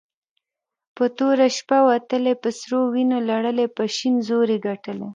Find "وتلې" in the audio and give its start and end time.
1.87-2.33